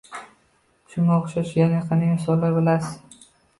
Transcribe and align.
Shunga 0.93 1.17
oʻxshash 1.17 1.53
yana 1.61 1.83
qanday 1.91 2.11
misollarni 2.17 2.59
bilasiz 2.59 3.31